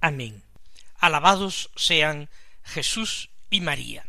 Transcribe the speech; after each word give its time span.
Amén. 0.00 0.44
Alabados 1.00 1.70
sean 1.74 2.28
Jesús 2.62 3.30
y 3.50 3.60
María. 3.60 4.06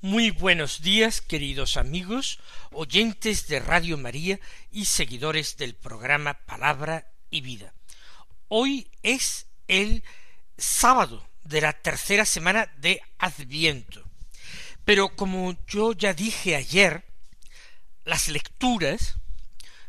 Muy 0.00 0.30
buenos 0.30 0.80
días, 0.80 1.20
queridos 1.20 1.76
amigos, 1.76 2.38
oyentes 2.70 3.48
de 3.48 3.58
Radio 3.58 3.98
María 3.98 4.38
y 4.70 4.84
seguidores 4.84 5.56
del 5.56 5.74
programa 5.74 6.34
Palabra 6.34 7.10
y 7.30 7.40
Vida. 7.40 7.74
Hoy 8.46 8.88
es 9.02 9.46
el 9.66 10.04
sábado 10.56 11.26
de 11.42 11.62
la 11.62 11.72
tercera 11.72 12.24
semana 12.26 12.72
de 12.76 13.00
Adviento. 13.18 14.04
Pero 14.84 15.16
como 15.16 15.56
yo 15.66 15.94
ya 15.94 16.14
dije 16.14 16.54
ayer, 16.54 17.04
las 18.04 18.28
lecturas 18.28 19.16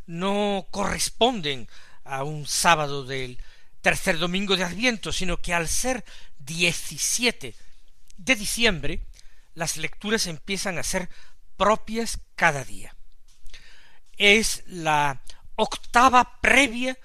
no 0.08 0.66
corresponden 0.72 1.70
a 2.04 2.24
un 2.24 2.48
sábado 2.48 3.04
del 3.04 3.38
tercer 3.86 4.18
domingo 4.18 4.58
de 4.58 4.64
Adviento, 4.64 5.12
sino 5.14 5.40
que 5.40 5.54
al 5.54 5.68
ser 5.68 6.04
17 6.40 7.54
de 8.18 8.36
diciembre, 8.36 9.06
las 9.54 9.78
lecturas 9.78 10.26
empiezan 10.26 10.80
a 10.80 10.84
ser 10.84 11.08
propias 11.56 12.18
cada 12.36 12.64
día. 12.64 12.96
Es 14.18 14.64
la 14.66 15.22
octava 15.54 16.42
previa 16.42 16.98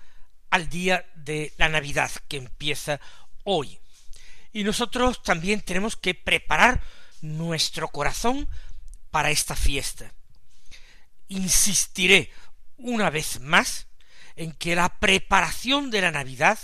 al 0.49 0.71
día 0.71 1.05
de 1.17 1.53
la 1.59 1.69
Navidad 1.69 2.11
que 2.29 2.39
empieza 2.39 2.99
hoy. 3.45 3.79
Y 4.51 4.65
nosotros 4.65 5.23
también 5.23 5.61
tenemos 5.61 5.97
que 5.97 6.15
preparar 6.15 6.83
nuestro 7.21 7.89
corazón 7.89 8.49
para 9.11 9.31
esta 9.31 9.55
fiesta. 9.55 10.15
Insistiré 11.29 12.31
una 12.79 13.11
vez 13.11 13.39
más 13.41 13.87
en 14.37 14.53
que 14.53 14.75
la 14.75 14.89
preparación 15.01 15.91
de 15.91 16.01
la 16.01 16.11
Navidad 16.11 16.59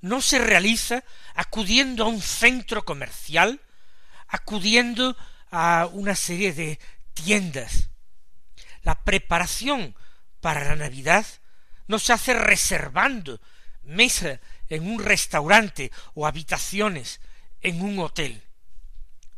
no 0.00 0.20
se 0.20 0.38
realiza 0.38 1.04
acudiendo 1.34 2.04
a 2.04 2.08
un 2.08 2.22
centro 2.22 2.84
comercial, 2.84 3.60
acudiendo 4.28 5.16
a 5.50 5.88
una 5.92 6.14
serie 6.14 6.52
de 6.52 6.78
tiendas. 7.14 7.90
La 8.82 9.04
preparación 9.04 9.94
para 10.40 10.64
la 10.64 10.76
Navidad 10.76 11.26
no 11.86 11.98
se 11.98 12.12
hace 12.12 12.34
reservando 12.34 13.40
mesa 13.82 14.40
en 14.68 14.86
un 14.86 15.02
restaurante 15.02 15.90
o 16.14 16.26
habitaciones 16.26 17.20
en 17.60 17.82
un 17.82 17.98
hotel. 17.98 18.42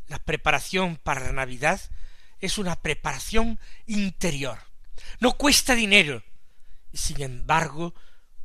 La 0.07 0.19
preparación 0.19 0.97
para 0.97 1.21
la 1.21 1.31
Navidad 1.31 1.81
es 2.39 2.57
una 2.57 2.75
preparación 2.75 3.59
interior 3.85 4.59
no 5.19 5.33
cuesta 5.33 5.75
dinero, 5.75 6.23
sin 6.97 7.21
embargo, 7.21 7.93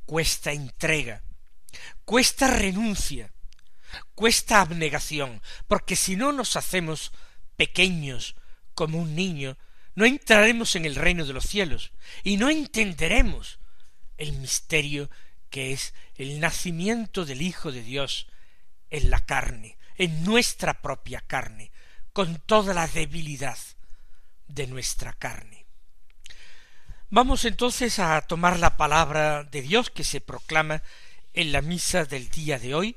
cuesta 0.07 0.53
entrega, 0.53 1.23
cuesta 2.05 2.49
renuncia, 2.49 3.33
cuesta 4.15 4.61
abnegación, 4.61 5.43
porque 5.67 5.97
si 5.97 6.17
no 6.17 6.33
nos 6.33 6.57
hacemos 6.57 7.13
pequeños 7.57 8.37
como 8.75 8.99
un 8.99 9.15
niño, 9.15 9.57
no 9.95 10.05
entraremos 10.05 10.77
en 10.77 10.85
el 10.85 10.95
reino 10.95 11.27
de 11.27 11.33
los 11.33 11.45
cielos 11.45 11.93
y 12.23 12.37
no 12.37 12.51
entenderemos 12.51 13.59
el 14.17 14.33
misterio 14.33 15.11
que 15.51 15.73
es 15.73 15.95
el 16.15 16.41
nacimiento 16.41 17.25
del 17.25 17.43
Hijo 17.43 17.73
de 17.73 17.83
Dios 17.83 18.29
en 18.91 19.11
la 19.11 19.25
carne, 19.25 19.79
en 19.97 20.25
nuestra 20.25 20.81
propia 20.81 21.21
carne, 21.21 21.71
con 22.13 22.39
toda 22.41 22.75
la 22.75 22.87
debilidad 22.87 23.59
de 24.47 24.67
nuestra 24.67 25.13
carne. 25.13 25.58
Vamos 27.11 27.47
entonces 27.47 28.01
a 28.01 28.21
tomar 28.21 28.59
la 28.59 28.77
palabra 28.77 29.43
de 29.43 29.63
Dios 29.63 29.89
que 29.89 30.05
se 30.05 30.21
proclama 30.21 30.83
en 31.33 31.53
la 31.53 31.63
misa 31.63 32.05
del 32.05 32.29
día 32.29 32.59
de 32.59 32.75
hoy 32.75 32.97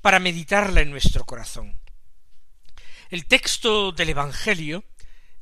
para 0.00 0.18
meditarla 0.18 0.80
en 0.80 0.90
nuestro 0.90 1.24
corazón. 1.24 1.78
El 3.08 3.24
texto 3.26 3.92
del 3.92 4.08
Evangelio 4.08 4.82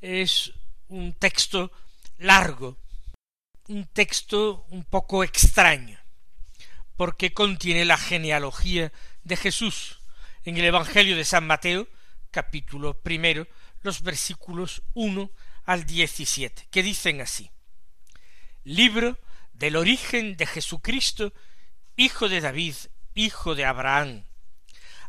es 0.03 0.53
un 0.89 1.15
texto 1.15 1.73
largo, 2.19 2.77
un 3.69 3.87
texto 3.87 4.67
un 4.69 4.85
poco 4.85 5.25
extraño, 5.25 5.99
porque 6.99 7.33
contiene 7.33 7.87
la 7.87 7.97
genealogía 7.97 8.93
de 9.25 9.37
Jesús. 9.39 9.99
En 10.45 10.59
el 10.59 10.67
Evangelio 10.67 11.17
de 11.17 11.25
San 11.25 11.47
Mateo, 11.47 11.89
capítulo 12.31 13.01
primero, 13.01 13.49
los 13.81 14.03
versículos 14.03 14.83
uno 14.93 15.31
al 15.65 15.87
diecisiete, 15.87 16.69
que 16.71 16.83
dicen 16.83 17.23
así 17.23 17.51
libro 18.65 19.19
del 19.53 19.77
origen 19.77 20.37
de 20.37 20.47
Jesucristo, 20.47 21.33
hijo 21.97 22.29
de 22.29 22.41
David, 22.41 22.75
hijo 23.15 23.55
de 23.55 23.65
Abraham. 23.65 24.25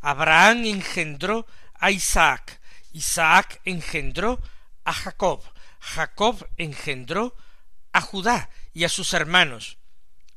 Abraham 0.02 0.66
engendró 0.66 1.46
a 1.76 1.92
Isaac, 1.92 2.60
Isaac 2.92 3.62
engendró 3.66 4.42
a 4.84 4.94
Jacob, 4.94 5.42
Jacob 5.80 6.48
engendró 6.58 7.36
a 7.94 8.02
Judá 8.02 8.50
y 8.74 8.84
a 8.84 8.90
sus 8.90 9.14
hermanos. 9.14 9.78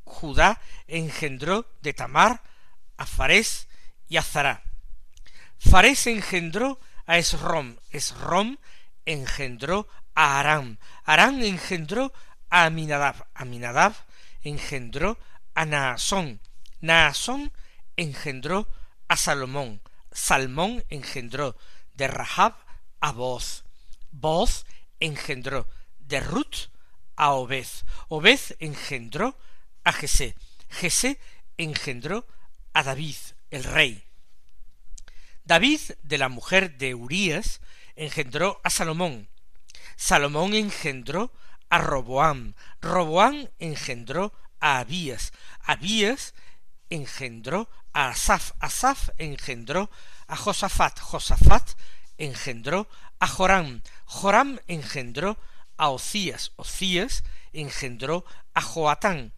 Judá 0.04 0.60
engendró 0.86 1.66
de 1.82 1.94
Tamar 1.94 2.42
a 2.96 3.06
Farés 3.06 3.68
y 4.08 4.16
a 4.16 4.22
Zará. 4.22 4.62
Farés 5.58 6.06
engendró 6.06 6.78
a 7.06 7.18
Esrom, 7.18 7.76
Esrom 7.90 8.58
engendró 9.04 9.88
a 10.14 10.38
Aram, 10.38 10.78
Aram 11.04 11.42
engendró 11.42 12.12
a 12.50 12.64
Aminadab. 12.66 13.94
Engendró 14.42 15.18
a 15.54 15.64
Naasón. 15.64 16.40
Naasón 16.80 17.52
engendró 17.96 18.68
a 19.08 19.16
Salomón. 19.16 19.80
Salmón 20.12 20.84
engendró 20.90 21.56
de 21.94 22.08
Rahab 22.08 22.54
a 23.00 23.12
Boz. 23.12 23.64
Boz 24.10 24.66
engendró 25.00 25.68
de 25.98 26.20
Ruth 26.20 26.68
a 27.16 27.32
Obed. 27.32 27.66
Obed 28.08 28.40
engendró 28.58 29.36
a 29.82 29.92
Jesé. 29.92 30.34
Jesé 30.68 31.18
engendró 31.56 32.26
a 32.72 32.82
David, 32.82 33.16
el 33.50 33.64
rey. 33.64 34.04
David, 35.44 35.80
de 36.02 36.18
la 36.18 36.28
mujer 36.28 36.76
de 36.78 36.94
Urías, 36.94 37.60
engendró 37.96 38.60
a 38.64 38.70
Salomón. 38.70 39.28
Salomón 39.96 40.54
engendró 40.54 41.32
a 41.74 41.78
Roboam. 41.78 42.54
Roboam 42.80 43.50
engendró 43.58 44.32
a 44.60 44.78
Abías. 44.78 45.32
Abías 45.66 46.32
engendró 46.88 47.68
a 47.92 48.10
Asaf. 48.10 48.52
Asaf 48.60 49.10
engendró 49.18 49.90
a 50.28 50.36
Josafat. 50.36 51.00
Josafat 51.00 51.74
engendró 52.16 52.86
a 53.18 53.26
Joram. 53.26 53.82
Joram 54.06 54.60
engendró 54.68 55.36
a 55.76 55.88
Ocías. 55.88 56.52
Ocías 56.54 57.24
engendró 57.52 58.24
a 58.54 58.62
Joatán. 58.62 59.32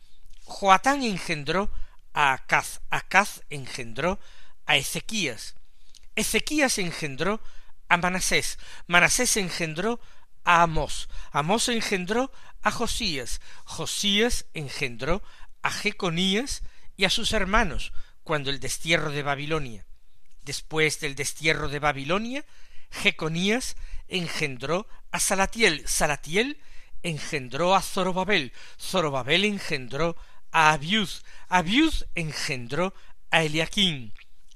Joatán 0.44 1.04
engendró 1.04 1.70
a 2.12 2.34
Acaz. 2.34 2.82
Acaz 2.90 3.40
engendró 3.48 4.20
a 4.66 4.76
Ezequías. 4.76 5.54
Ezequías 6.14 6.76
engendró 6.76 7.40
a 7.88 7.96
Manasés. 7.96 8.58
Manasés 8.86 9.38
engendró 9.38 10.00
a 10.46 10.62
Amós. 10.62 11.08
Amós 11.32 11.68
engendró 11.68 12.30
a 12.62 12.70
Josías. 12.70 13.40
Josías 13.64 14.46
engendró 14.54 15.22
a 15.60 15.70
Jeconías 15.70 16.62
y 16.96 17.04
a 17.04 17.10
sus 17.10 17.32
hermanos 17.32 17.92
cuando 18.22 18.48
el 18.50 18.60
destierro 18.60 19.10
de 19.10 19.22
Babilonia. 19.22 19.86
Después 20.42 21.00
del 21.00 21.16
destierro 21.16 21.68
de 21.68 21.80
Babilonia, 21.80 22.44
Jeconías 22.90 23.76
engendró 24.06 24.86
a 25.10 25.18
Salatiel. 25.18 25.86
Salatiel 25.88 26.60
engendró 27.02 27.74
a 27.74 27.82
Zorobabel. 27.82 28.52
Zorobabel 28.80 29.44
engendró 29.44 30.16
a 30.52 30.72
Abiud. 30.72 31.10
Abiud 31.48 31.92
engendró 32.14 32.94
a 33.30 33.42
Eliaquín. 33.42 34.14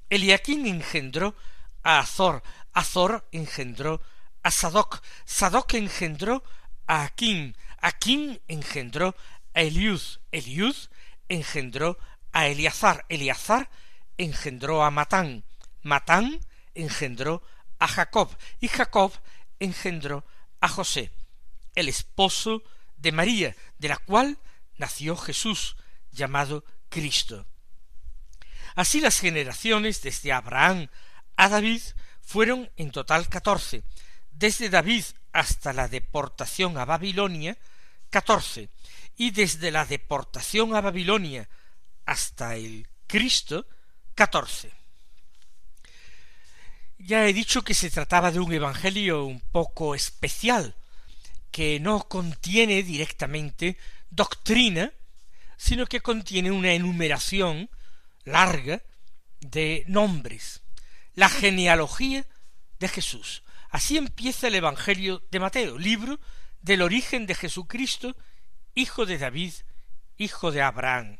Eliaquín 0.09 0.65
engendró 0.65 1.35
a 1.83 1.99
Azor. 1.99 2.43
Azor 2.71 3.27
engendró 3.33 4.01
Sadoc. 4.49 5.03
Sadoc 5.25 5.75
engendró 5.75 6.43
a 6.87 7.03
Aquín. 7.03 7.55
Aquín 7.77 8.41
engendró 8.47 9.15
a 9.53 9.61
Eliud. 9.61 10.01
Eliud 10.31 10.75
engendró 11.29 11.99
a 12.31 12.47
Eleazar. 12.47 13.05
Eleazar 13.09 13.69
engendró 14.17 14.83
a 14.83 14.91
Matán, 14.91 15.43
Matán 15.81 16.39
engendró 16.75 17.43
a 17.79 17.87
Jacob, 17.87 18.29
y 18.59 18.67
Jacob 18.67 19.11
engendró 19.59 20.23
a 20.59 20.67
José, 20.67 21.11
el 21.75 21.89
esposo 21.89 22.63
de 22.97 23.11
María, 23.11 23.55
de 23.79 23.87
la 23.89 23.97
cual 23.97 24.37
nació 24.77 25.17
Jesús, 25.17 25.75
llamado 26.11 26.63
Cristo. 26.89 27.47
Así 28.75 29.01
las 29.01 29.19
generaciones 29.19 30.01
desde 30.01 30.31
Abraham 30.31 30.87
a 31.35 31.49
David 31.49 31.81
fueron 32.21 32.69
en 32.77 32.91
total 32.91 33.27
catorce, 33.27 33.83
desde 34.41 34.69
David 34.69 35.03
hasta 35.33 35.71
la 35.71 35.87
deportación 35.87 36.79
a 36.79 36.83
Babilonia, 36.83 37.55
catorce, 38.09 38.69
y 39.15 39.29
desde 39.29 39.69
la 39.69 39.85
deportación 39.85 40.75
a 40.75 40.81
Babilonia 40.81 41.47
hasta 42.07 42.55
el 42.55 42.87
Cristo, 43.05 43.67
catorce. 44.15 44.71
Ya 46.97 47.27
he 47.27 47.33
dicho 47.33 47.61
que 47.61 47.75
se 47.75 47.91
trataba 47.91 48.31
de 48.31 48.39
un 48.39 48.51
evangelio 48.51 49.25
un 49.25 49.41
poco 49.41 49.93
especial, 49.93 50.73
que 51.51 51.79
no 51.79 52.07
contiene 52.07 52.81
directamente 52.81 53.77
doctrina, 54.09 54.91
sino 55.55 55.85
que 55.85 56.01
contiene 56.01 56.49
una 56.49 56.73
enumeración 56.73 57.69
larga 58.23 58.81
de 59.39 59.83
nombres, 59.87 60.61
la 61.13 61.29
genealogía 61.29 62.25
de 62.79 62.87
Jesús. 62.87 63.43
Así 63.71 63.97
empieza 63.97 64.47
el 64.47 64.55
Evangelio 64.55 65.23
de 65.31 65.39
Mateo, 65.39 65.77
libro 65.77 66.19
del 66.61 66.81
origen 66.81 67.25
de 67.25 67.35
Jesucristo, 67.35 68.17
hijo 68.75 69.05
de 69.05 69.17
David, 69.17 69.53
hijo 70.17 70.51
de 70.51 70.61
Abraham. 70.61 71.19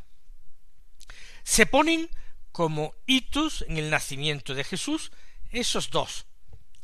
Se 1.44 1.66
ponen 1.66 2.10
como 2.52 2.94
hitos 3.06 3.64
en 3.70 3.78
el 3.78 3.90
nacimiento 3.90 4.54
de 4.54 4.66
Jesús 4.66 5.14
esos 5.50 5.90
dos. 5.90 6.26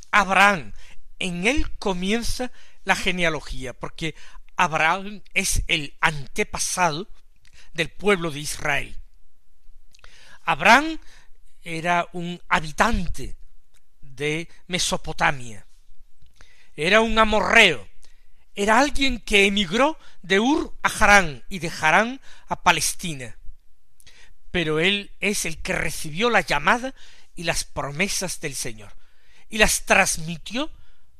Abraham, 0.09 0.71
en 1.19 1.45
él 1.45 1.77
comienza 1.77 2.51
la 2.85 2.95
genealogía, 2.95 3.73
porque 3.73 4.15
Abraham 4.55 5.21
es 5.33 5.63
el 5.67 5.95
antepasado 5.99 7.09
del 7.73 7.89
pueblo 7.89 8.31
de 8.31 8.39
Israel. 8.39 8.97
Abraham 10.45 10.97
era 11.61 12.07
un 12.13 12.41
habitante 12.47 13.36
de 14.17 14.49
Mesopotamia, 14.67 15.65
era 16.75 16.99
un 16.99 17.17
amorreo, 17.17 17.87
era 18.53 18.79
alguien 18.79 19.19
que 19.19 19.45
emigró 19.45 19.97
de 20.21 20.39
Ur 20.39 20.75
a 20.83 20.89
Harán 20.89 21.43
y 21.47 21.59
de 21.59 21.69
Harán 21.69 22.19
a 22.47 22.61
Palestina. 22.61 23.37
Pero 24.51 24.79
él 24.79 25.11
es 25.19 25.45
el 25.45 25.57
que 25.59 25.73
recibió 25.73 26.29
la 26.29 26.41
llamada 26.41 26.93
y 27.35 27.43
las 27.43 27.63
promesas 27.63 28.41
del 28.41 28.55
Señor 28.55 28.93
y 29.49 29.57
las 29.59 29.85
transmitió 29.85 30.71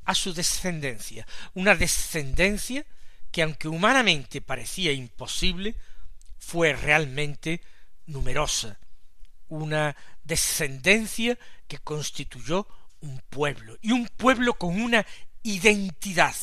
a 0.04 0.16
su 0.16 0.34
descendencia, 0.34 1.28
una 1.54 1.76
descendencia 1.76 2.86
que 3.32 3.44
aunque 3.44 3.68
humanamente 3.68 4.42
parecía 4.42 4.92
imposible, 4.92 5.76
fue 6.40 6.74
realmente 6.74 7.62
numerosa, 8.06 8.80
una 9.50 9.96
descendencia 10.24 11.38
que 11.68 11.78
constituyó 11.78 12.68
un 13.02 13.20
pueblo, 13.30 13.78
y 13.82 13.92
un 13.92 14.08
pueblo 14.08 14.54
con 14.56 14.82
una 14.82 15.06
identidad 15.44 16.36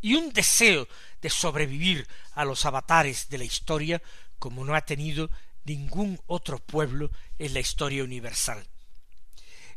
y 0.00 0.14
un 0.14 0.32
deseo 0.32 0.88
de 1.20 1.30
sobrevivir 1.30 2.06
a 2.34 2.44
los 2.44 2.66
avatares 2.66 3.28
de 3.28 3.38
la 3.38 3.44
historia 3.44 4.02
como 4.38 4.64
no 4.64 4.74
ha 4.74 4.84
tenido 4.84 5.30
ningún 5.64 6.20
otro 6.26 6.58
pueblo 6.58 7.10
en 7.38 7.54
la 7.54 7.60
historia 7.60 8.02
universal. 8.02 8.66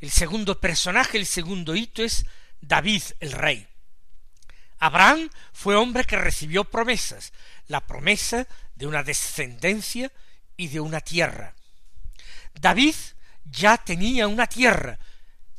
El 0.02 0.10
segundo 0.10 0.60
personaje, 0.60 1.18
el 1.18 1.26
segundo 1.26 1.76
hito 1.76 2.04
es 2.04 2.26
David 2.60 3.04
el 3.20 3.32
rey. 3.32 3.68
Abraham 4.80 5.30
fue 5.54 5.76
hombre 5.76 6.04
que 6.04 6.18
recibió 6.18 6.66
promesas, 6.66 7.32
la 7.68 7.86
promesa 7.86 8.48
de 8.76 8.88
una 8.88 9.04
descendencia 9.04 10.12
y 10.58 10.68
de 10.68 10.80
una 10.80 11.00
tierra. 11.00 11.56
David 12.54 12.96
ya 13.46 13.78
tenía 13.78 14.28
una 14.28 14.48
tierra. 14.48 15.00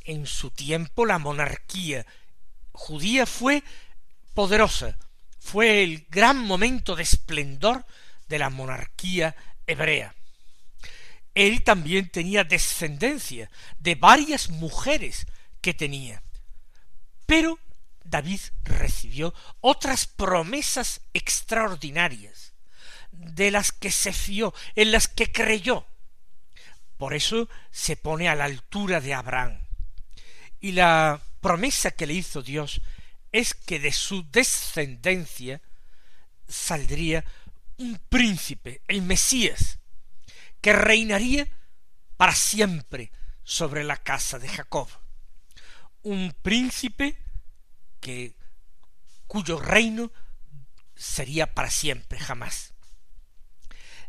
En 0.07 0.25
su 0.25 0.51
tiempo 0.51 1.05
la 1.05 1.19
monarquía 1.19 2.05
judía 2.71 3.25
fue 3.25 3.61
poderosa, 4.33 4.97
fue 5.37 5.83
el 5.83 6.07
gran 6.09 6.39
momento 6.39 6.95
de 6.95 7.03
esplendor 7.03 7.85
de 8.29 8.39
la 8.39 8.49
monarquía 8.49 9.35
hebrea. 9.65 10.15
Él 11.35 11.61
también 11.61 12.09
tenía 12.09 12.45
descendencia 12.45 13.51
de 13.79 13.95
varias 13.95 14.49
mujeres 14.49 15.27
que 15.59 15.73
tenía. 15.73 16.23
Pero 17.25 17.59
David 18.05 18.39
recibió 18.63 19.33
otras 19.59 20.07
promesas 20.07 21.01
extraordinarias, 21.13 22.53
de 23.11 23.51
las 23.51 23.73
que 23.73 23.91
se 23.91 24.13
fió, 24.13 24.53
en 24.75 24.93
las 24.93 25.09
que 25.09 25.33
creyó. 25.33 25.85
Por 26.97 27.13
eso 27.13 27.49
se 27.71 27.97
pone 27.97 28.29
a 28.29 28.35
la 28.35 28.45
altura 28.45 29.01
de 29.01 29.13
Abraham. 29.13 29.66
Y 30.59 30.71
la 30.71 31.21
promesa 31.41 31.91
que 31.91 32.07
le 32.07 32.13
hizo 32.13 32.41
Dios 32.41 32.81
es 33.31 33.53
que 33.53 33.79
de 33.79 33.91
su 33.91 34.29
descendencia 34.31 35.61
saldría 36.47 37.23
un 37.77 37.99
príncipe, 38.09 38.81
el 38.87 39.01
Mesías, 39.01 39.79
que 40.61 40.73
reinaría 40.73 41.47
para 42.17 42.33
siempre 42.33 43.11
sobre 43.43 43.83
la 43.83 43.97
casa 43.97 44.39
de 44.39 44.49
Jacob. 44.49 44.87
Un 46.01 46.35
príncipe 46.41 47.17
que 47.99 48.35
cuyo 49.27 49.59
reino 49.59 50.11
sería 50.95 51.53
para 51.53 51.69
siempre 51.69 52.19
jamás. 52.19 52.73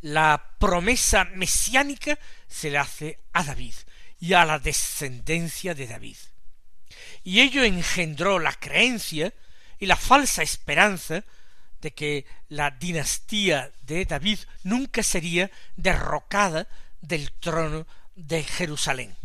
La 0.01 0.55
promesa 0.59 1.25
mesiánica 1.25 2.19
se 2.47 2.71
le 2.71 2.79
hace 2.79 3.21
a 3.33 3.45
David 3.45 3.75
y 4.21 4.33
a 4.33 4.45
la 4.45 4.59
descendencia 4.59 5.75
de 5.75 5.87
David. 5.87 6.17
Y 7.25 7.41
ello 7.41 7.65
engendró 7.65 8.39
la 8.39 8.53
creencia 8.53 9.33
y 9.79 9.87
la 9.87 9.97
falsa 9.97 10.43
esperanza 10.43 11.25
de 11.81 11.93
que 11.93 12.27
la 12.49 12.71
dinastía 12.71 13.73
de 13.83 14.05
David 14.05 14.41
nunca 14.65 15.03
sería 15.03 15.51
derrocada 15.77 16.67
del 17.01 17.33
trono 17.33 17.87
de 18.17 18.43
Jerusalén. 18.43 19.17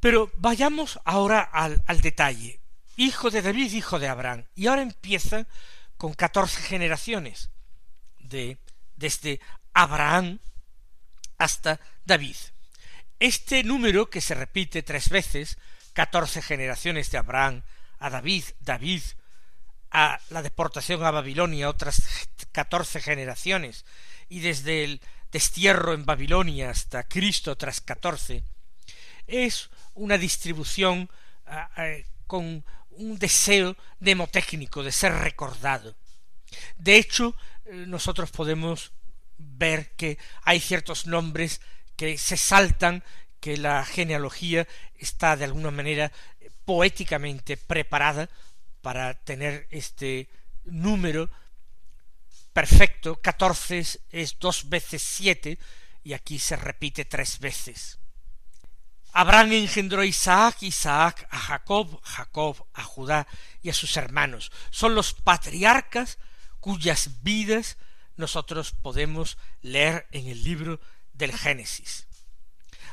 Pero 0.00 0.30
vayamos 0.36 1.00
ahora 1.04 1.40
al, 1.40 1.82
al 1.86 2.00
detalle. 2.00 2.60
Hijo 2.96 3.30
de 3.30 3.42
David, 3.42 3.72
hijo 3.72 3.98
de 3.98 4.08
Abraham. 4.08 4.44
Y 4.54 4.66
ahora 4.66 4.82
empieza 4.82 5.46
con 5.96 6.14
catorce 6.14 6.60
generaciones, 6.60 7.50
de, 8.18 8.58
desde 8.96 9.40
Abraham 9.72 10.40
hasta 11.38 11.80
David. 12.04 12.36
Este 13.18 13.62
número 13.62 14.10
que 14.10 14.20
se 14.20 14.34
repite 14.34 14.82
tres 14.82 15.08
veces, 15.08 15.58
catorce 15.92 16.42
generaciones 16.42 17.10
de 17.10 17.18
Abraham 17.18 17.62
a 17.98 18.10
David, 18.10 18.44
David 18.60 19.02
a 19.90 20.18
la 20.30 20.42
deportación 20.42 21.04
a 21.04 21.10
Babilonia 21.10 21.68
otras 21.68 22.02
catorce 22.50 23.00
generaciones, 23.00 23.84
y 24.28 24.40
desde 24.40 24.84
el 24.84 25.00
destierro 25.30 25.92
en 25.92 26.04
Babilonia 26.04 26.70
hasta 26.70 27.04
Cristo 27.04 27.52
otras 27.52 27.80
catorce, 27.80 28.42
es 29.26 29.70
una 29.94 30.18
distribución 30.18 31.10
con 32.26 32.64
un 32.90 33.18
deseo 33.18 33.76
demotécnico 34.00 34.82
de 34.82 34.92
ser 34.92 35.12
recordado. 35.14 35.94
De 36.76 36.96
hecho, 36.96 37.34
eh, 37.64 37.84
nosotros 37.86 38.30
podemos 38.30 38.92
ver 39.38 39.92
que 39.96 40.18
hay 40.42 40.60
ciertos 40.60 41.06
nombres 41.06 41.60
que 41.96 42.18
se 42.18 42.36
saltan, 42.36 43.02
que 43.42 43.56
la 43.56 43.84
genealogía 43.84 44.68
está 44.94 45.36
de 45.36 45.44
alguna 45.44 45.72
manera 45.72 46.12
poéticamente 46.64 47.56
preparada 47.56 48.30
para 48.82 49.14
tener 49.14 49.66
este 49.70 50.28
número 50.62 51.28
perfecto, 52.52 53.20
catorce 53.20 53.82
es 54.10 54.38
dos 54.38 54.68
veces 54.68 55.02
siete, 55.02 55.58
y 56.04 56.12
aquí 56.12 56.38
se 56.38 56.54
repite 56.54 57.04
tres 57.04 57.40
veces. 57.40 57.98
Abraham 59.12 59.52
engendró 59.54 60.02
a 60.02 60.06
Isaac, 60.06 60.62
Isaac 60.62 61.26
a 61.28 61.38
Jacob, 61.38 62.00
Jacob 62.04 62.64
a 62.74 62.84
Judá 62.84 63.26
y 63.60 63.70
a 63.70 63.74
sus 63.74 63.96
hermanos. 63.96 64.52
Son 64.70 64.94
los 64.94 65.14
patriarcas 65.14 66.18
cuyas 66.60 67.22
vidas 67.22 67.76
nosotros 68.16 68.70
podemos 68.70 69.36
leer 69.62 70.06
en 70.12 70.28
el 70.28 70.44
libro 70.44 70.80
del 71.12 71.36
Génesis. 71.36 72.06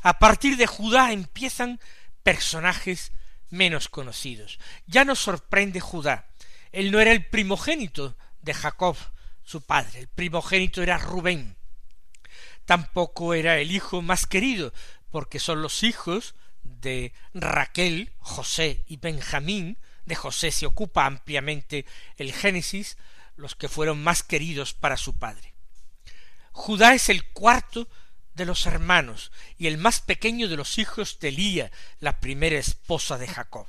A 0.02 0.20
partir 0.20 0.58
de 0.58 0.68
Judá 0.68 1.12
empiezan 1.12 1.80
personajes 2.24 3.12
menos 3.50 3.90
conocidos. 3.90 4.60
Ya 4.86 5.06
nos 5.06 5.20
sorprende 5.20 5.80
Judá. 5.80 6.28
Él 6.72 6.92
no 6.92 7.00
era 7.00 7.12
el 7.12 7.26
primogénito 7.26 8.16
de 8.42 8.54
Jacob, 8.54 8.96
su 9.44 9.62
padre. 9.62 10.00
El 10.00 10.08
primogénito 10.08 10.82
era 10.82 10.98
Rubén. 10.98 11.58
tampoco 12.66 13.34
era 13.34 13.58
el 13.58 13.72
hijo 13.72 14.04
más 14.04 14.28
querido, 14.28 14.72
porque 15.10 15.40
son 15.40 15.64
los 15.64 15.82
hijos 15.82 16.36
de 16.62 17.14
Raquel, 17.34 18.14
José 18.20 18.84
y 18.88 18.98
Benjamín, 18.98 19.80
de 20.06 20.16
José 20.16 20.52
se 20.52 20.68
ocupa 20.68 21.08
ampliamente 21.08 21.86
el 22.18 22.32
Génesis, 22.32 22.98
los 23.36 23.56
que 23.56 23.70
fueron 23.70 24.04
más 24.04 24.22
queridos 24.22 24.74
para 24.74 24.98
su 24.98 25.18
padre. 25.18 25.56
Judá 26.52 26.94
es 26.94 27.10
el 27.10 27.26
cuarto 27.32 27.88
de 28.40 28.46
los 28.46 28.66
hermanos 28.66 29.32
y 29.60 29.68
el 29.68 29.78
más 29.78 30.02
pequeño 30.02 30.48
de 30.48 30.58
los 30.58 30.80
hijos 30.80 31.20
de 31.20 31.32
Lía, 31.32 31.72
la 32.00 32.20
primera 32.20 32.58
esposa 32.58 33.20
de 33.20 33.28
Jacob. 33.28 33.68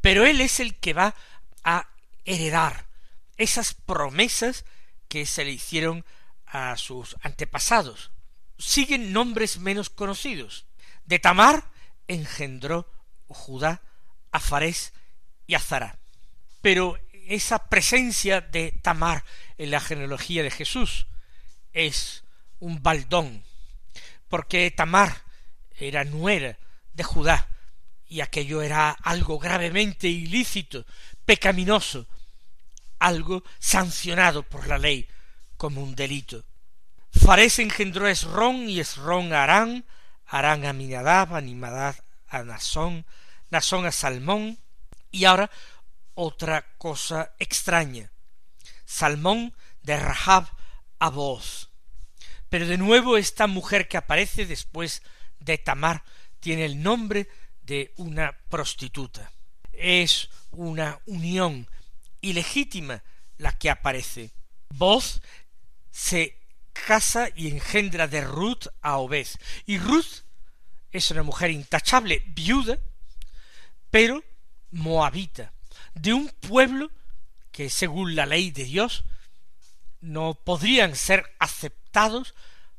Pero 0.00 0.26
él 0.26 0.40
es 0.40 0.58
el 0.58 0.74
que 0.74 0.92
va 0.92 1.14
a 1.62 1.88
heredar 2.24 2.88
esas 3.36 3.74
promesas 3.74 4.64
que 5.08 5.26
se 5.26 5.44
le 5.44 5.52
hicieron 5.52 6.04
a 6.46 6.76
sus 6.76 7.16
antepasados. 7.22 8.10
Siguen 8.58 9.12
nombres 9.12 9.58
menos 9.58 9.90
conocidos. 9.90 10.66
De 11.04 11.18
Tamar 11.18 11.70
engendró 12.08 12.90
Judá 13.28 13.82
a 14.32 14.40
y 15.46 15.54
a. 15.54 15.98
Pero 16.60 16.98
esa 17.26 17.68
presencia 17.68 18.40
de 18.40 18.72
Tamar 18.72 19.24
en 19.58 19.70
la 19.70 19.80
genealogía 19.80 20.42
de 20.42 20.50
Jesús 20.50 21.06
es 21.72 22.24
un 22.60 22.82
baldón, 22.82 23.44
porque 24.34 24.72
Tamar 24.72 25.22
era 25.78 26.02
nuera 26.02 26.58
de 26.92 27.04
Judá, 27.04 27.46
y 28.08 28.20
aquello 28.20 28.62
era 28.62 28.90
algo 28.90 29.38
gravemente 29.38 30.08
ilícito, 30.08 30.84
pecaminoso, 31.24 32.08
algo 32.98 33.44
sancionado 33.60 34.42
por 34.42 34.66
la 34.66 34.76
ley 34.76 35.06
como 35.56 35.84
un 35.84 35.94
delito. 35.94 36.44
Fares 37.12 37.60
engendró 37.60 38.06
a 38.06 38.10
Esrón 38.10 38.68
y 38.68 38.80
Esrón 38.80 39.32
a 39.32 39.44
Arán, 39.44 39.84
Arán 40.26 40.66
a 40.66 40.72
Minadab, 40.72 41.36
Animadab 41.36 41.94
a 42.26 42.42
Nasón, 42.42 43.06
Nasón 43.50 43.86
a 43.86 43.92
Salmón, 43.92 44.58
y 45.12 45.26
ahora 45.26 45.48
otra 46.14 46.74
cosa 46.76 47.34
extraña. 47.38 48.10
Salmón 48.84 49.54
de 49.84 49.96
Rahab 49.96 50.48
a 50.98 51.08
voz. 51.10 51.70
Pero 52.54 52.68
de 52.68 52.78
nuevo 52.78 53.16
esta 53.16 53.48
mujer 53.48 53.88
que 53.88 53.96
aparece 53.96 54.46
después 54.46 55.02
de 55.40 55.58
Tamar 55.58 56.04
tiene 56.38 56.64
el 56.64 56.84
nombre 56.84 57.28
de 57.62 57.92
una 57.96 58.38
prostituta. 58.48 59.32
Es 59.72 60.30
una 60.52 61.00
unión 61.06 61.68
ilegítima 62.20 63.02
la 63.38 63.58
que 63.58 63.70
aparece. 63.70 64.30
Voz 64.68 65.20
se 65.90 66.38
casa 66.72 67.28
y 67.34 67.48
engendra 67.48 68.06
de 68.06 68.20
Ruth 68.20 68.68
a 68.82 68.98
Obed. 68.98 69.26
Y 69.66 69.78
Ruth 69.78 70.22
es 70.92 71.10
una 71.10 71.24
mujer 71.24 71.50
intachable, 71.50 72.22
viuda, 72.24 72.78
pero 73.90 74.22
moabita, 74.70 75.52
de 75.94 76.12
un 76.12 76.28
pueblo 76.28 76.92
que 77.50 77.68
según 77.68 78.14
la 78.14 78.26
ley 78.26 78.52
de 78.52 78.62
Dios 78.62 79.02
no 80.00 80.34
podrían 80.34 80.94
ser 80.94 81.34
aceptados 81.40 81.83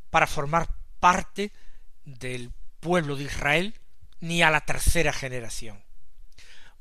para 0.10 0.28
formar 0.28 0.68
parte 1.00 1.54
del 2.04 2.52
pueblo 2.80 3.16
de 3.16 3.24
Israel 3.24 3.80
ni 4.20 4.44
a 4.44 4.52
la 4.52 4.62
tercera 4.62 5.14
generación. 5.14 5.84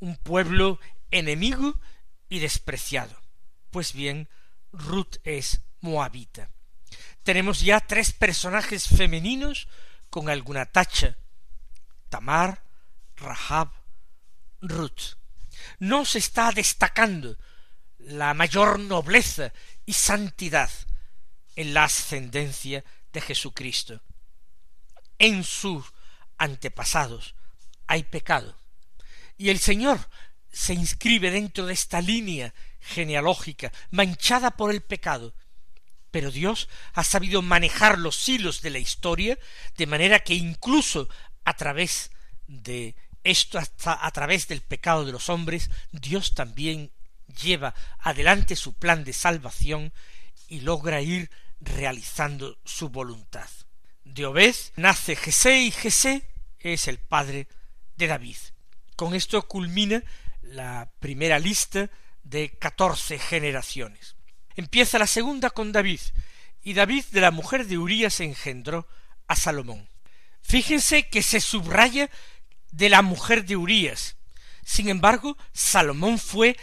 Un 0.00 0.16
pueblo 0.16 0.80
enemigo 1.10 1.80
y 2.28 2.40
despreciado. 2.40 3.16
Pues 3.70 3.92
bien, 3.92 4.28
Ruth 4.72 5.16
es 5.22 5.60
moabita. 5.80 6.50
Tenemos 7.22 7.60
ya 7.60 7.80
tres 7.80 8.12
personajes 8.12 8.88
femeninos 8.88 9.68
con 10.10 10.28
alguna 10.28 10.66
tacha. 10.66 11.16
Tamar, 12.08 12.64
Rahab, 13.16 13.70
Ruth. 14.60 15.16
No 15.78 16.04
se 16.04 16.18
está 16.18 16.50
destacando 16.50 17.38
la 17.98 18.34
mayor 18.34 18.80
nobleza 18.80 19.52
y 19.86 19.92
santidad 19.92 20.70
en 21.56 21.74
la 21.74 21.84
ascendencia 21.84 22.84
de 23.12 23.20
Jesucristo. 23.20 24.00
En 25.18 25.44
sus 25.44 25.84
antepasados 26.36 27.34
hay 27.86 28.02
pecado. 28.04 28.56
Y 29.36 29.50
el 29.50 29.58
Señor 29.58 30.08
se 30.52 30.74
inscribe 30.74 31.30
dentro 31.30 31.66
de 31.66 31.74
esta 31.74 32.00
línea 32.00 32.54
genealógica 32.80 33.72
manchada 33.90 34.52
por 34.52 34.70
el 34.70 34.82
pecado. 34.82 35.34
Pero 36.10 36.30
Dios 36.30 36.68
ha 36.92 37.02
sabido 37.02 37.42
manejar 37.42 37.98
los 37.98 38.28
hilos 38.28 38.62
de 38.62 38.70
la 38.70 38.78
historia 38.78 39.38
de 39.76 39.86
manera 39.86 40.20
que 40.20 40.34
incluso 40.34 41.08
a 41.44 41.54
través 41.56 42.10
de 42.46 42.94
esto 43.24 43.58
hasta 43.58 44.06
a 44.06 44.10
través 44.12 44.46
del 44.48 44.60
pecado 44.60 45.04
de 45.04 45.12
los 45.12 45.28
hombres, 45.28 45.70
Dios 45.90 46.34
también 46.34 46.92
lleva 47.42 47.74
adelante 47.98 48.54
su 48.54 48.74
plan 48.74 49.02
de 49.02 49.12
salvación 49.12 49.92
y 50.46 50.60
logra 50.60 51.00
ir 51.00 51.30
realizando 51.64 52.58
su 52.64 52.88
voluntad. 52.90 53.48
De 54.04 54.26
Obed 54.26 54.54
nace 54.76 55.16
Jesé 55.16 55.62
y 55.62 55.70
Jesé 55.70 56.28
es 56.60 56.88
el 56.88 56.98
padre 56.98 57.48
de 57.96 58.06
David. 58.06 58.36
Con 58.96 59.14
esto 59.14 59.46
culmina 59.48 60.02
la 60.42 60.90
primera 61.00 61.38
lista 61.38 61.90
de 62.22 62.50
catorce 62.58 63.18
generaciones. 63.18 64.16
Empieza 64.56 64.98
la 64.98 65.06
segunda 65.06 65.50
con 65.50 65.72
David, 65.72 66.00
y 66.62 66.74
David 66.74 67.04
de 67.10 67.20
la 67.20 67.30
mujer 67.30 67.66
de 67.66 67.76
Urías 67.76 68.20
engendró 68.20 68.86
a 69.26 69.36
Salomón. 69.36 69.88
Fíjense 70.42 71.08
que 71.08 71.22
se 71.22 71.40
subraya 71.40 72.10
de 72.70 72.88
la 72.88 73.02
mujer 73.02 73.44
de 73.44 73.56
Urías. 73.56 74.16
Sin 74.64 74.88
embargo, 74.88 75.36
Salomón 75.52 76.18
fue 76.18 76.56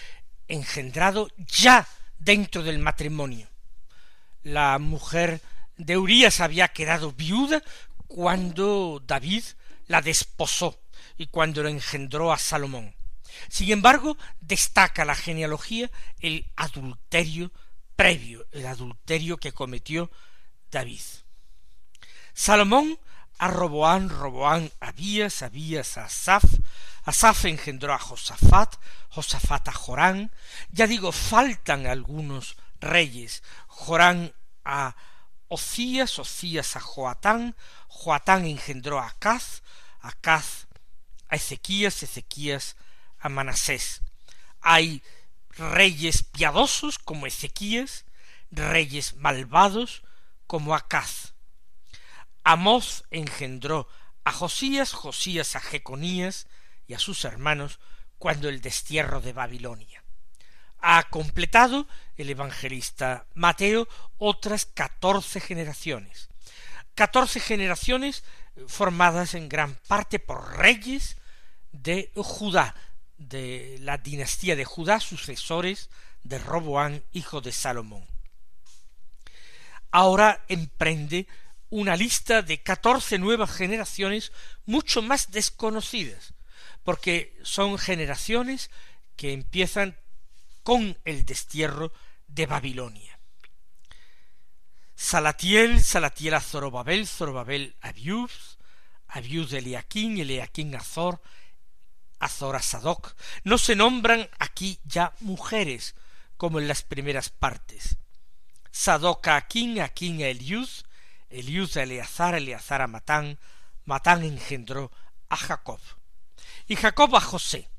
engendrado 0.47 1.29
ya 1.37 1.87
dentro 2.17 2.63
del 2.63 2.79
matrimonio. 2.79 3.50
La 4.43 4.77
mujer 4.79 5.41
de 5.77 5.97
Urías 5.97 6.39
había 6.39 6.67
quedado 6.69 7.11
viuda 7.11 7.61
cuando 8.07 9.01
David 9.05 9.43
la 9.87 10.01
desposó 10.01 10.79
y 11.17 11.27
cuando 11.27 11.63
lo 11.63 11.69
engendró 11.69 12.31
a 12.31 12.37
Salomón. 12.37 12.95
Sin 13.49 13.71
embargo, 13.71 14.17
destaca 14.39 15.05
la 15.05 15.15
genealogía 15.15 15.89
el 16.19 16.45
adulterio 16.55 17.51
previo, 17.95 18.45
el 18.51 18.65
adulterio 18.65 19.37
que 19.37 19.53
cometió 19.53 20.11
David. 20.69 21.01
Salomón 22.33 22.99
a 23.37 23.47
Roboán, 23.47 24.09
Roboán 24.09 24.71
a 24.79 24.89
Abías, 24.89 25.41
Abías 25.41 25.97
a 25.97 26.05
Asaf, 26.05 26.43
Asaf 27.03 27.45
engendró 27.45 27.93
a 27.93 27.99
Josafat, 27.99 28.75
Josafat 29.09 29.67
a 29.67 29.71
Jorán, 29.71 30.31
ya 30.71 30.87
digo, 30.87 31.11
faltan 31.11 31.87
algunos 31.87 32.55
reyes, 32.81 33.43
Jorán 33.67 34.33
a 34.65 34.95
Ocías, 35.47 36.19
Ocías 36.19 36.75
a 36.75 36.79
Joatán, 36.81 37.55
Joatán 37.87 38.45
engendró 38.45 38.99
a 38.99 39.07
Acaz, 39.07 39.63
Acaz 39.99 40.67
a 41.29 41.35
Ezequías, 41.35 42.03
Ezequías 42.03 42.75
a 43.19 43.29
Manasés. 43.29 44.01
Hay 44.61 45.03
reyes 45.49 46.23
piadosos 46.23 46.99
como 46.99 47.27
Ezequías, 47.27 48.05
reyes 48.49 49.15
malvados 49.15 50.03
como 50.47 50.75
Acaz. 50.75 51.33
Amós 52.43 53.03
engendró 53.11 53.87
a 54.23 54.31
Josías, 54.31 54.93
Josías 54.93 55.55
a 55.55 55.61
Jeconías 55.61 56.47
y 56.87 56.93
a 56.93 56.99
sus 56.99 57.23
hermanos 57.25 57.79
cuando 58.17 58.49
el 58.49 58.61
destierro 58.61 59.21
de 59.21 59.33
Babilonia 59.33 60.00
ha 60.81 61.03
completado 61.09 61.87
el 62.17 62.29
evangelista 62.29 63.25
Mateo 63.33 63.87
otras 64.17 64.65
catorce 64.65 65.39
generaciones. 65.39 66.29
Catorce 66.95 67.39
generaciones 67.39 68.23
formadas 68.67 69.33
en 69.33 69.47
gran 69.47 69.75
parte 69.87 70.19
por 70.19 70.57
reyes 70.57 71.17
de 71.71 72.11
Judá, 72.15 72.75
de 73.17 73.77
la 73.81 73.97
dinastía 73.97 74.55
de 74.55 74.65
Judá, 74.65 74.99
sucesores 74.99 75.89
de 76.23 76.37
Roboán, 76.37 77.03
hijo 77.13 77.41
de 77.41 77.51
Salomón. 77.51 78.05
Ahora 79.91 80.43
emprende 80.47 81.27
una 81.69 81.95
lista 81.95 82.41
de 82.41 82.61
catorce 82.61 83.17
nuevas 83.17 83.51
generaciones 83.51 84.31
mucho 84.65 85.01
más 85.01 85.31
desconocidas, 85.31 86.33
porque 86.83 87.37
son 87.43 87.77
generaciones 87.77 88.69
que 89.15 89.33
empiezan 89.33 89.97
con 90.63 90.97
el 91.05 91.25
destierro 91.25 91.91
de 92.27 92.45
Babilonia. 92.45 93.19
Salatiel, 94.95 95.83
Salatiel 95.83 96.35
a 96.35 96.41
Zorobabel, 96.41 97.07
Zorobabel 97.07 97.75
a 97.81 97.89
Abiud, 97.89 98.29
Abiud 99.07 99.51
Eliaquín, 99.53 100.19
Eliaquín 100.19 100.75
a 100.75 100.79
Zor, 100.79 101.21
Azor 102.19 102.55
a 102.55 102.61
Sadoc. 102.61 103.15
No 103.43 103.57
se 103.57 103.75
nombran 103.75 104.29
aquí 104.39 104.79
ya 104.85 105.13
mujeres, 105.19 105.95
como 106.37 106.59
en 106.59 106.67
las 106.67 106.83
primeras 106.83 107.29
partes. 107.29 107.97
Sadoc 108.71 109.27
a 109.27 109.35
Aquín, 109.35 109.81
Aquín 109.81 110.21
a 110.21 110.27
Eliud, 110.27 110.69
Eliud 111.29 111.75
a 111.77 111.83
Eleazar, 111.83 112.35
Eleazar 112.35 112.81
a 112.81 112.87
Matán, 112.87 113.39
Matán 113.85 114.23
engendró 114.23 114.91
a 115.29 115.35
Jacob. 115.35 115.79
Y 116.67 116.75
Jacob 116.75 117.15
a 117.15 117.21
José. 117.21 117.69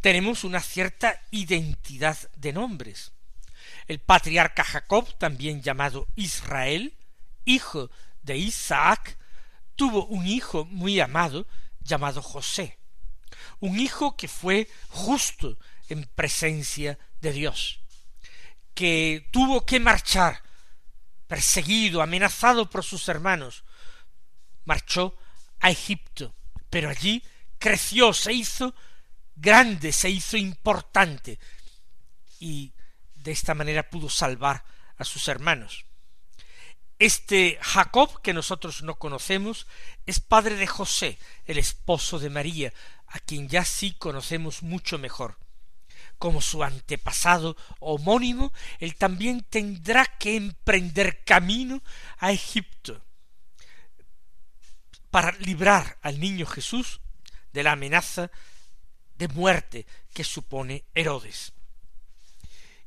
Tenemos 0.00 0.44
una 0.44 0.60
cierta 0.60 1.20
identidad 1.30 2.16
de 2.36 2.52
nombres. 2.52 3.12
El 3.86 3.98
patriarca 3.98 4.64
Jacob, 4.64 5.18
también 5.18 5.62
llamado 5.62 6.06
Israel, 6.16 6.94
hijo 7.44 7.90
de 8.22 8.36
Isaac, 8.38 9.18
tuvo 9.76 10.06
un 10.06 10.26
hijo 10.26 10.64
muy 10.66 11.00
amado 11.00 11.46
llamado 11.80 12.22
José, 12.22 12.78
un 13.58 13.78
hijo 13.80 14.16
que 14.16 14.28
fue 14.28 14.68
justo 14.88 15.58
en 15.88 16.04
presencia 16.14 16.98
de 17.20 17.32
Dios, 17.32 17.80
que 18.74 19.28
tuvo 19.32 19.64
que 19.64 19.80
marchar 19.80 20.42
perseguido, 21.26 22.02
amenazado 22.02 22.68
por 22.68 22.84
sus 22.84 23.08
hermanos, 23.08 23.64
marchó 24.64 25.16
a 25.60 25.70
Egipto, 25.70 26.34
pero 26.68 26.90
allí 26.90 27.22
creció, 27.58 28.12
se 28.12 28.32
hizo 28.32 28.74
grande, 29.40 29.92
se 29.92 30.10
hizo 30.10 30.36
importante, 30.36 31.38
y 32.38 32.72
de 33.14 33.32
esta 33.32 33.54
manera 33.54 33.88
pudo 33.88 34.08
salvar 34.08 34.64
a 34.96 35.04
sus 35.04 35.28
hermanos. 35.28 35.84
Este 36.98 37.58
Jacob, 37.62 38.20
que 38.20 38.34
nosotros 38.34 38.82
no 38.82 38.98
conocemos, 38.98 39.66
es 40.04 40.20
padre 40.20 40.56
de 40.56 40.66
José, 40.66 41.18
el 41.46 41.58
esposo 41.58 42.18
de 42.18 42.28
María, 42.28 42.72
a 43.06 43.18
quien 43.18 43.48
ya 43.48 43.64
sí 43.64 43.92
conocemos 43.92 44.62
mucho 44.62 44.98
mejor. 44.98 45.38
Como 46.18 46.42
su 46.42 46.62
antepasado 46.62 47.56
homónimo, 47.78 48.52
él 48.78 48.94
también 48.96 49.42
tendrá 49.48 50.04
que 50.04 50.36
emprender 50.36 51.24
camino 51.24 51.82
a 52.18 52.32
Egipto 52.32 53.02
para 55.10 55.32
librar 55.38 55.98
al 56.02 56.20
niño 56.20 56.46
Jesús 56.46 57.00
de 57.52 57.62
la 57.62 57.72
amenaza 57.72 58.30
de 59.20 59.28
muerte 59.28 59.86
que 60.14 60.24
supone 60.24 60.84
Herodes. 60.94 61.52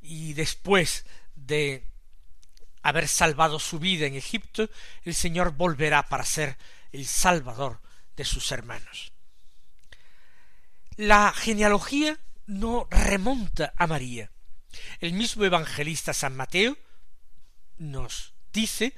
Y 0.02 0.34
después 0.34 1.06
de 1.36 1.88
haber 2.82 3.08
salvado 3.08 3.60
su 3.60 3.78
vida 3.78 4.08
en 4.08 4.16
Egipto, 4.16 4.68
el 5.04 5.14
Señor 5.14 5.52
volverá 5.52 6.10
para 6.10 6.26
ser 6.26 6.58
el 6.92 7.06
Salvador 7.06 7.82
de 8.18 8.26
sus 8.26 8.52
hermanos. 8.52 9.14
La 10.98 11.32
genealogía 11.34 12.20
no 12.48 12.88
remonta 12.90 13.74
a 13.78 13.86
María. 13.86 14.32
El 15.00 15.14
mismo 15.14 15.46
evangelista 15.46 16.16
San 16.16 16.36
Mateo 16.36 16.76
nos 17.78 18.34
dice 18.52 18.96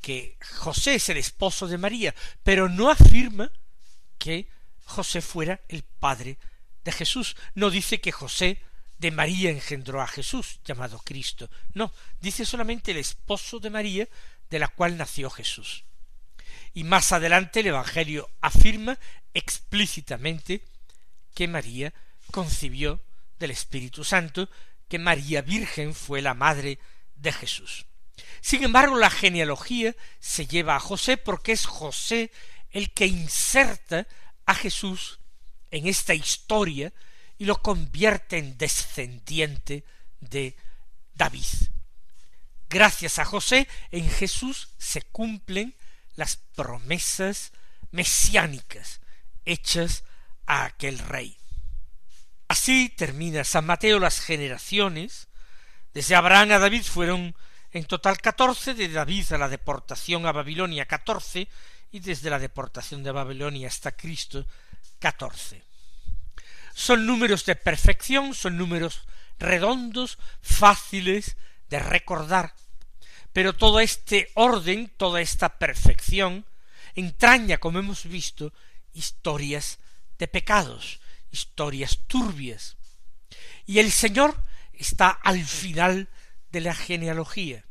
que 0.00 0.38
José 0.56 0.94
es 0.94 1.10
el 1.10 1.18
esposo 1.18 1.66
de 1.66 1.76
María, 1.76 2.14
pero 2.42 2.70
no 2.70 2.90
afirma 2.90 3.52
que 4.16 4.48
José 4.84 5.20
fuera 5.20 5.60
el 5.68 5.82
padre 5.82 6.38
de 6.88 6.92
Jesús. 6.92 7.36
No 7.54 7.68
dice 7.68 8.00
que 8.00 8.12
José 8.12 8.62
de 8.96 9.10
María 9.10 9.50
engendró 9.50 10.00
a 10.00 10.06
Jesús, 10.06 10.58
llamado 10.64 10.98
Cristo. 11.04 11.50
No, 11.74 11.92
dice 12.18 12.46
solamente 12.46 12.92
el 12.92 12.96
esposo 12.96 13.60
de 13.60 13.68
María, 13.68 14.08
de 14.48 14.58
la 14.58 14.68
cual 14.68 14.96
nació 14.96 15.28
Jesús. 15.28 15.84
Y 16.72 16.84
más 16.84 17.12
adelante 17.12 17.60
el 17.60 17.66
Evangelio 17.66 18.30
afirma 18.40 18.98
explícitamente 19.34 20.64
que 21.34 21.46
María 21.46 21.92
concibió 22.30 23.02
del 23.38 23.50
Espíritu 23.50 24.02
Santo, 24.02 24.48
que 24.88 24.98
María 24.98 25.42
Virgen 25.42 25.94
fue 25.94 26.22
la 26.22 26.32
madre 26.32 26.78
de 27.16 27.32
Jesús. 27.32 27.84
Sin 28.40 28.64
embargo, 28.64 28.96
la 28.96 29.10
genealogía 29.10 29.94
se 30.20 30.46
lleva 30.46 30.74
a 30.74 30.80
José 30.80 31.18
porque 31.18 31.52
es 31.52 31.66
José 31.66 32.32
el 32.70 32.90
que 32.94 33.06
inserta 33.06 34.06
a 34.46 34.54
Jesús 34.54 35.17
en 35.70 35.86
esta 35.86 36.14
historia 36.14 36.92
y 37.38 37.44
lo 37.44 37.62
convierte 37.62 38.38
en 38.38 38.58
descendiente 38.58 39.84
de 40.20 40.56
David. 41.14 41.46
Gracias 42.68 43.18
a 43.18 43.24
José, 43.24 43.68
en 43.90 44.08
Jesús 44.10 44.74
se 44.78 45.02
cumplen 45.02 45.74
las 46.16 46.36
promesas 46.36 47.52
mesiánicas 47.90 49.00
hechas 49.44 50.04
a 50.46 50.64
aquel 50.64 50.98
rey. 50.98 51.36
Así 52.48 52.88
termina 52.88 53.44
San 53.44 53.66
Mateo 53.66 53.98
las 53.98 54.20
generaciones. 54.20 55.28
Desde 55.94 56.14
Abraham 56.14 56.52
a 56.52 56.58
David 56.58 56.82
fueron 56.82 57.34
en 57.70 57.84
total 57.84 58.18
catorce, 58.18 58.74
de 58.74 58.88
David 58.88 59.32
a 59.32 59.38
la 59.38 59.48
deportación 59.48 60.26
a 60.26 60.32
Babilonia 60.32 60.86
catorce, 60.86 61.48
y 61.90 62.00
desde 62.00 62.30
la 62.30 62.38
deportación 62.38 63.02
de 63.02 63.12
Babilonia 63.12 63.68
hasta 63.68 63.92
Cristo 63.92 64.46
catorce. 64.98 65.62
Son 66.74 67.06
números 67.06 67.44
de 67.44 67.56
perfección, 67.56 68.34
son 68.34 68.56
números 68.56 69.06
redondos, 69.38 70.18
fáciles 70.40 71.36
de 71.68 71.78
recordar, 71.78 72.54
pero 73.32 73.54
todo 73.54 73.80
este 73.80 74.30
orden, 74.34 74.92
toda 74.96 75.20
esta 75.20 75.58
perfección, 75.58 76.46
entraña, 76.94 77.58
como 77.58 77.78
hemos 77.78 78.04
visto, 78.04 78.52
historias 78.92 79.78
de 80.18 80.28
pecados, 80.28 81.00
historias 81.30 82.00
turbias. 82.06 82.76
Y 83.66 83.78
el 83.78 83.92
Señor 83.92 84.42
está 84.72 85.08
al 85.10 85.44
final 85.44 86.08
de 86.50 86.60
la 86.60 86.74
genealogía. 86.74 87.64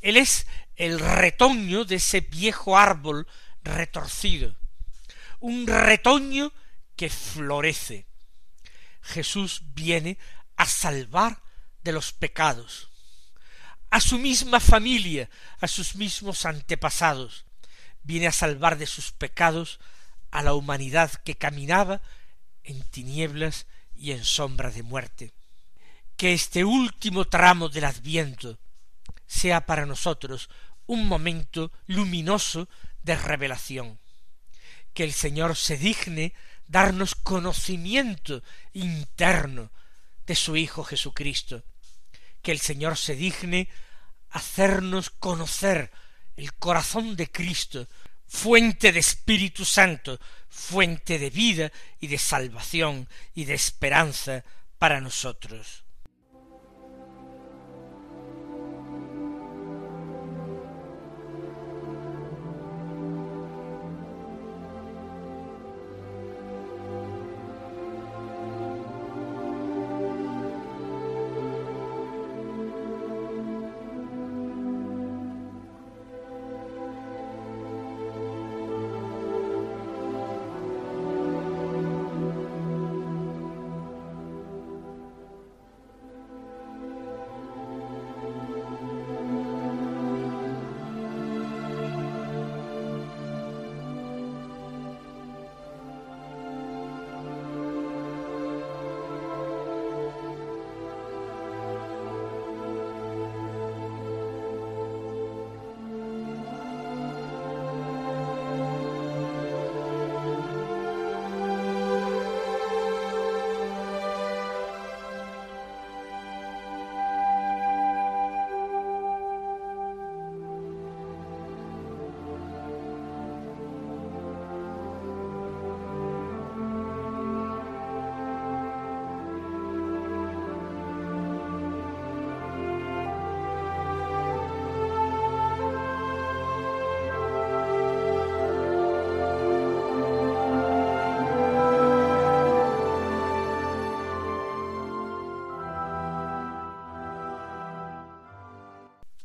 Él 0.00 0.16
es 0.16 0.46
el 0.76 1.00
retoño 1.00 1.84
de 1.84 1.96
ese 1.96 2.20
viejo 2.20 2.78
árbol 2.78 3.26
retorcido, 3.62 4.54
un 5.40 5.66
retoño 5.66 6.52
que 6.96 7.10
florece, 7.10 8.06
Jesús 9.02 9.62
viene 9.74 10.18
a 10.56 10.66
salvar 10.66 11.42
de 11.82 11.92
los 11.92 12.12
pecados, 12.12 12.90
a 13.90 14.00
su 14.00 14.18
misma 14.18 14.60
familia, 14.60 15.30
a 15.60 15.68
sus 15.68 15.94
mismos 15.94 16.44
antepasados, 16.44 17.46
viene 18.02 18.26
a 18.26 18.32
salvar 18.32 18.76
de 18.78 18.86
sus 18.86 19.12
pecados 19.12 19.80
a 20.30 20.42
la 20.42 20.54
humanidad 20.54 21.10
que 21.24 21.36
caminaba 21.36 22.00
en 22.64 22.82
tinieblas 22.82 23.66
y 23.94 24.12
en 24.12 24.24
sombra 24.24 24.70
de 24.70 24.82
muerte. 24.82 25.32
Que 26.16 26.32
este 26.32 26.64
último 26.64 27.26
tramo 27.26 27.68
del 27.68 27.84
Adviento 27.84 28.58
sea 29.26 29.64
para 29.66 29.86
nosotros 29.86 30.50
un 30.86 31.06
momento 31.06 31.70
luminoso 31.86 32.68
de 33.02 33.16
revelación. 33.16 33.98
Que 34.94 35.04
el 35.04 35.12
Señor 35.12 35.56
se 35.56 35.76
digne 35.76 36.34
darnos 36.66 37.14
conocimiento 37.14 38.42
interno 38.72 39.70
de 40.26 40.34
su 40.34 40.56
Hijo 40.56 40.84
Jesucristo. 40.84 41.62
Que 42.42 42.52
el 42.52 42.60
Señor 42.60 42.96
se 42.96 43.14
digne 43.14 43.68
hacernos 44.30 45.10
conocer 45.10 45.90
el 46.36 46.54
corazón 46.54 47.16
de 47.16 47.30
Cristo, 47.30 47.88
fuente 48.26 48.92
de 48.92 49.00
Espíritu 49.00 49.64
Santo, 49.64 50.20
fuente 50.48 51.18
de 51.18 51.30
vida 51.30 51.72
y 52.00 52.06
de 52.06 52.18
salvación 52.18 53.08
y 53.34 53.44
de 53.44 53.54
esperanza 53.54 54.44
para 54.78 55.00
nosotros. 55.00 55.84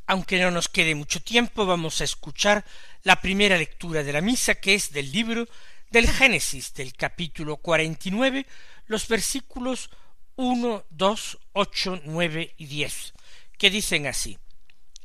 Aunque 0.05 0.39
no 0.39 0.51
nos 0.51 0.69
quede 0.69 0.95
mucho 0.95 1.21
tiempo, 1.21 1.65
vamos 1.65 2.01
a 2.01 2.03
escuchar 2.03 2.65
la 3.03 3.21
primera 3.21 3.57
lectura 3.57 4.03
de 4.03 4.13
la 4.13 4.21
misa, 4.21 4.55
que 4.55 4.73
es 4.73 4.91
del 4.91 5.11
libro 5.11 5.47
del 5.89 6.09
Génesis, 6.09 6.73
del 6.73 6.93
capítulo 6.93 7.57
cuarenta 7.57 8.09
y 8.09 8.11
nueve, 8.11 8.45
los 8.87 9.07
versículos 9.07 9.89
uno, 10.35 10.83
dos, 10.89 11.37
ocho, 11.53 12.01
nueve 12.05 12.55
y 12.57 12.65
diez, 12.65 13.13
que 13.57 13.69
dicen 13.69 14.07
así 14.07 14.39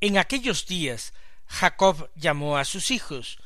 En 0.00 0.16
aquellos 0.16 0.66
días 0.66 1.12
Jacob 1.46 2.10
llamó 2.14 2.56
a 2.56 2.64
sus 2.64 2.90
hijos 2.90 3.38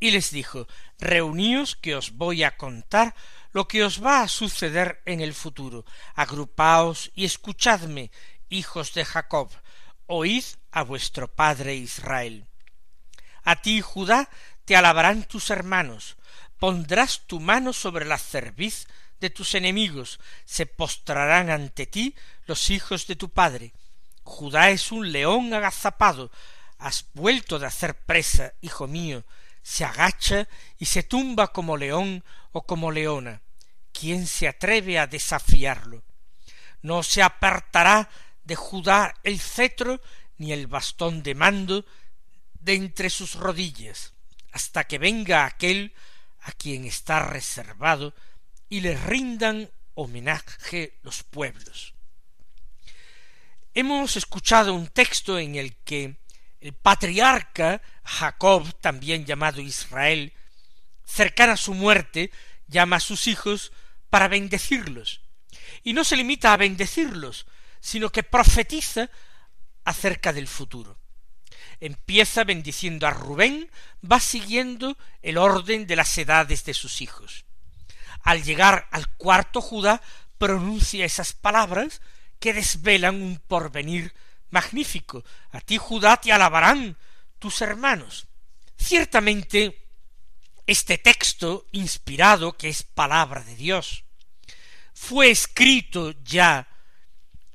y 0.00 0.10
les 0.10 0.30
dijo 0.30 0.66
Reuníos 0.98 1.76
que 1.76 1.94
os 1.94 2.12
voy 2.12 2.42
a 2.42 2.56
contar 2.56 3.14
lo 3.52 3.66
que 3.66 3.84
os 3.84 4.04
va 4.04 4.22
a 4.22 4.28
suceder 4.28 5.00
en 5.06 5.20
el 5.20 5.34
futuro. 5.34 5.84
Agrupaos 6.14 7.10
y 7.14 7.24
escuchadme, 7.24 8.10
hijos 8.48 8.94
de 8.94 9.04
Jacob, 9.04 9.50
oíd 10.08 10.44
a 10.72 10.82
vuestro 10.82 11.28
padre 11.28 11.76
Israel. 11.76 12.46
A 13.44 13.62
ti, 13.62 13.80
Judá, 13.80 14.28
te 14.64 14.74
alabarán 14.74 15.22
tus 15.24 15.50
hermanos, 15.50 16.16
pondrás 16.58 17.26
tu 17.26 17.40
mano 17.40 17.72
sobre 17.72 18.04
la 18.04 18.18
cerviz 18.18 18.88
de 19.20 19.30
tus 19.30 19.54
enemigos, 19.54 20.18
se 20.44 20.66
postrarán 20.66 21.50
ante 21.50 21.86
ti 21.86 22.14
los 22.46 22.70
hijos 22.70 23.06
de 23.06 23.16
tu 23.16 23.30
padre. 23.30 23.72
Judá 24.24 24.70
es 24.70 24.92
un 24.92 25.12
león 25.12 25.54
agazapado, 25.54 26.30
has 26.78 27.06
vuelto 27.14 27.58
de 27.58 27.66
hacer 27.66 27.94
presa, 27.94 28.54
hijo 28.60 28.86
mío, 28.86 29.24
se 29.62 29.84
agacha 29.84 30.48
y 30.78 30.86
se 30.86 31.02
tumba 31.02 31.48
como 31.52 31.76
león 31.76 32.24
o 32.52 32.66
como 32.66 32.90
leona. 32.90 33.42
¿Quién 33.92 34.26
se 34.26 34.48
atreve 34.48 34.98
a 34.98 35.06
desafiarlo? 35.06 36.02
No 36.82 37.02
se 37.02 37.22
apartará 37.22 38.08
de 38.48 38.56
Judá 38.56 39.14
el 39.22 39.38
cetro 39.38 40.00
ni 40.38 40.52
el 40.52 40.66
bastón 40.66 41.22
de 41.22 41.34
mando 41.34 41.84
de 42.54 42.74
entre 42.74 43.10
sus 43.10 43.34
rodillas, 43.34 44.14
hasta 44.52 44.84
que 44.84 44.98
venga 44.98 45.44
aquel 45.44 45.92
a 46.40 46.52
quien 46.52 46.86
está 46.86 47.20
reservado 47.20 48.14
y 48.70 48.80
le 48.80 48.96
rindan 48.96 49.70
homenaje 49.94 50.98
los 51.02 51.22
pueblos. 51.22 51.94
Hemos 53.74 54.16
escuchado 54.16 54.74
un 54.74 54.88
texto 54.88 55.38
en 55.38 55.54
el 55.56 55.76
que 55.76 56.16
el 56.60 56.72
patriarca 56.72 57.82
Jacob, 58.02 58.80
también 58.80 59.26
llamado 59.26 59.60
Israel, 59.60 60.32
cercana 61.04 61.52
a 61.52 61.58
su 61.58 61.74
muerte, 61.74 62.30
llama 62.66 62.96
a 62.96 63.00
sus 63.00 63.26
hijos 63.26 63.72
para 64.08 64.26
bendecirlos. 64.26 65.20
Y 65.84 65.92
no 65.92 66.02
se 66.02 66.16
limita 66.16 66.54
a 66.54 66.56
bendecirlos, 66.56 67.46
sino 67.80 68.10
que 68.10 68.22
profetiza 68.22 69.10
acerca 69.84 70.32
del 70.32 70.48
futuro. 70.48 70.98
Empieza 71.80 72.44
bendiciendo 72.44 73.06
a 73.06 73.10
Rubén, 73.10 73.70
va 74.00 74.20
siguiendo 74.20 74.96
el 75.22 75.38
orden 75.38 75.86
de 75.86 75.96
las 75.96 76.16
edades 76.18 76.64
de 76.64 76.74
sus 76.74 77.00
hijos. 77.00 77.44
Al 78.22 78.42
llegar 78.42 78.88
al 78.90 79.08
cuarto 79.16 79.60
Judá, 79.60 80.02
pronuncia 80.38 81.04
esas 81.04 81.32
palabras 81.32 82.00
que 82.38 82.52
desvelan 82.52 83.22
un 83.22 83.38
porvenir 83.38 84.14
magnífico. 84.50 85.24
A 85.50 85.60
ti, 85.60 85.78
Judá, 85.78 86.16
te 86.16 86.32
alabarán 86.32 86.96
tus 87.38 87.60
hermanos. 87.60 88.26
Ciertamente, 88.76 89.86
este 90.66 90.98
texto 90.98 91.66
inspirado, 91.72 92.56
que 92.56 92.68
es 92.68 92.82
palabra 92.82 93.42
de 93.42 93.56
Dios, 93.56 94.04
fue 94.94 95.30
escrito 95.30 96.12
ya 96.22 96.68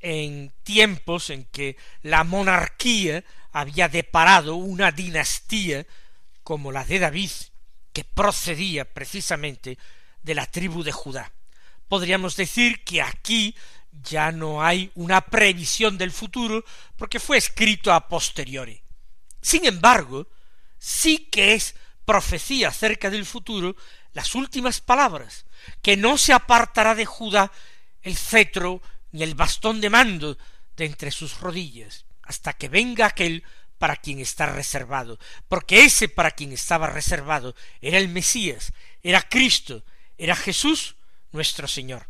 en 0.04 0.52
tiempos 0.63 1.30
en 1.30 1.46
que 1.46 1.78
la 2.02 2.26
monarquía 2.26 3.24
había 3.54 3.88
deparado 3.88 4.56
una 4.56 4.92
dinastía 4.92 5.88
como 6.44 6.74
la 6.74 6.84
de 6.84 7.00
David, 7.00 7.32
que 7.94 8.04
procedía 8.04 8.84
precisamente 8.84 9.78
de 10.22 10.36
la 10.36 10.46
tribu 10.46 10.84
de 10.84 10.92
Judá. 10.92 11.32
Podríamos 11.88 12.36
decir 12.36 12.84
que 12.84 13.02
aquí 13.02 13.56
ya 13.92 14.34
no 14.34 14.62
hay 14.62 14.92
una 14.96 15.22
previsión 15.22 15.98
del 15.98 16.12
futuro 16.12 16.66
porque 16.98 17.22
fue 17.22 17.38
escrito 17.38 17.94
a 17.94 18.10
posteriori. 18.10 18.82
Sin 19.42 19.66
embargo, 19.66 20.28
sí 20.78 21.30
que 21.32 21.54
es 21.54 21.76
profecía 22.04 22.70
acerca 22.70 23.10
del 23.10 23.26
futuro 23.26 23.78
las 24.12 24.36
últimas 24.36 24.82
palabras, 24.82 25.46
que 25.82 25.96
no 25.96 26.18
se 26.18 26.34
apartará 26.34 26.94
de 26.94 27.06
Judá 27.06 27.52
el 28.02 28.18
cetro 28.18 28.82
ni 29.13 29.23
el 29.23 29.36
bastón 29.36 29.80
de 29.80 29.89
mando 29.89 30.38
de 30.76 30.86
entre 30.86 31.12
sus 31.12 31.39
rodillas, 31.39 32.06
hasta 32.23 32.54
que 32.54 32.67
venga 32.67 33.06
aquel 33.06 33.43
para 33.78 33.95
quien 33.95 34.19
está 34.19 34.47
reservado, 34.47 35.19
porque 35.47 35.86
ese 35.86 36.10
para 36.10 36.32
quien 36.32 36.52
estaba 36.52 36.88
reservado 36.88 37.56
era 37.82 37.97
el 37.97 38.10
Mesías, 38.10 38.73
era 39.02 39.21
Cristo, 39.21 39.86
era 40.17 40.36
Jesús 40.36 40.95
nuestro 41.32 41.67
Señor 41.67 42.08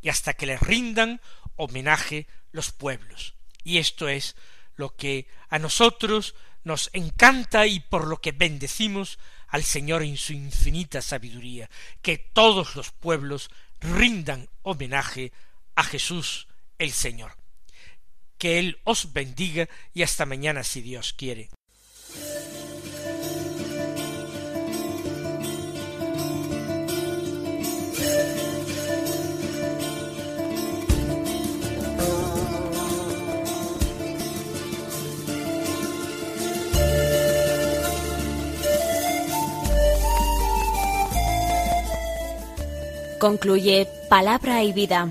y 0.00 0.08
hasta 0.10 0.34
que 0.34 0.46
le 0.46 0.58
rindan 0.58 1.20
homenaje 1.56 2.26
los 2.52 2.72
pueblos. 2.72 3.34
Y 3.62 3.78
esto 3.78 4.08
es 4.08 4.36
lo 4.76 4.94
que 4.96 5.26
a 5.48 5.58
nosotros 5.58 6.34
nos 6.62 6.90
encanta 6.92 7.66
y 7.66 7.80
por 7.80 8.06
lo 8.06 8.20
que 8.20 8.32
bendecimos 8.32 9.18
al 9.48 9.64
Señor 9.64 10.02
en 10.02 10.16
su 10.16 10.32
infinita 10.32 11.00
sabiduría, 11.00 11.70
que 12.02 12.18
todos 12.18 12.76
los 12.76 12.90
pueblos 12.90 13.50
rindan 13.80 14.48
homenaje 14.62 15.32
a 15.74 15.84
Jesús 15.84 16.48
el 16.78 16.92
Señor. 16.92 17.36
Que 18.38 18.58
Él 18.58 18.78
os 18.84 19.12
bendiga 19.12 19.68
y 19.92 20.02
hasta 20.02 20.26
mañana 20.26 20.64
si 20.64 20.80
Dios 20.80 21.12
quiere. 21.12 21.50
Concluye 43.24 43.88
Palabra 44.10 44.62
y 44.64 44.74
Vida, 44.74 45.10